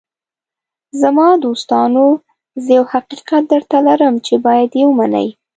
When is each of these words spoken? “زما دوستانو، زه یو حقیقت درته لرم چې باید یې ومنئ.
“زما 1.01 1.27
دوستانو، 1.43 2.07
زه 2.63 2.69
یو 2.77 2.85
حقیقت 2.93 3.43
درته 3.51 3.77
لرم 3.87 4.15
چې 4.25 4.33
باید 4.45 4.71
یې 4.79 4.83
ومنئ. 4.87 5.27